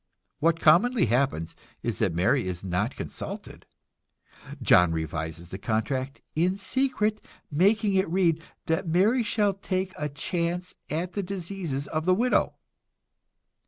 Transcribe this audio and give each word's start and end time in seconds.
What 0.39 0.59
commonly 0.59 1.05
happens 1.05 1.55
is 1.83 1.99
that 1.99 2.11
Mary 2.11 2.47
is 2.47 2.63
not 2.63 2.95
consulted; 2.95 3.67
John 4.59 4.91
revises 4.91 5.49
the 5.49 5.59
contract 5.59 6.21
in 6.35 6.57
secret, 6.57 7.21
making 7.51 7.93
it 7.93 8.09
read 8.09 8.41
that 8.65 8.87
Mary 8.87 9.21
shall 9.21 9.53
take 9.53 9.93
a 9.95 10.09
chance 10.09 10.73
at 10.89 11.13
the 11.13 11.21
diseases 11.21 11.85
of 11.87 12.05
the 12.05 12.15
widow. 12.15 12.55